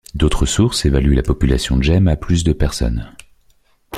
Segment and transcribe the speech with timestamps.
[0.15, 3.11] D'autres sources évaluent la population djem à plus de personnes.